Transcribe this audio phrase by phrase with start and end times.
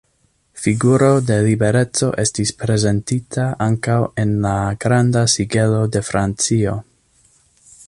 [0.59, 6.77] Figuro de Libereco estis prezentita ankaŭ en la Granda Sigelo de Francio.